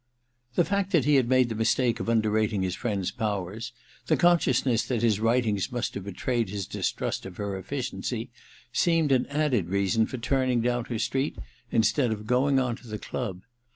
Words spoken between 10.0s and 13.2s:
for turning down her street instead of going on to the